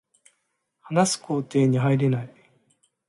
[0.81, 2.33] 話す工程に入れない